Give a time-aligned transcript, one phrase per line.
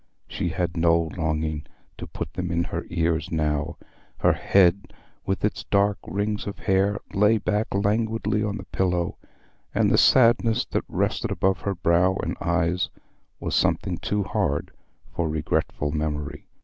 [0.27, 1.67] She had no longing
[1.99, 3.77] to put them in her ears now:
[4.17, 4.93] her head
[5.27, 9.19] with its dark rings of hair lay back languidly on the pillow,
[9.75, 12.89] and the sadness that rested about her brow and eyes
[13.39, 14.71] was something too hard
[15.13, 16.47] for regretful memory.